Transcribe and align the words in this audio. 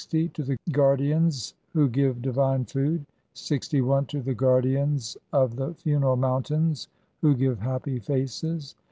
to 0.09 0.29
the 0.41 0.57
Guardians 0.71 1.53
who 1.73 1.87
give 1.87 2.23
divine 2.23 2.65
food(?), 2.65 3.05
61. 3.35 4.07
to 4.07 4.21
the 4.23 4.33
Guardians 4.33 5.15
of 5.31 5.57
the 5.57 5.75
funeral 5.75 6.15
mountains 6.15 6.87
who 7.21 7.35
give 7.35 7.59
happy 7.59 7.99
faces 7.99 8.73